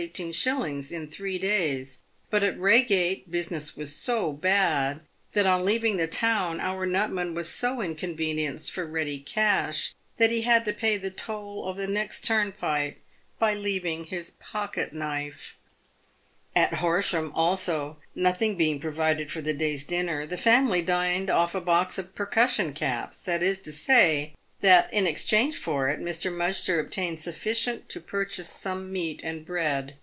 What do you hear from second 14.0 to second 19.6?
his pocket knife. At Horsham, also, nothing being provided for the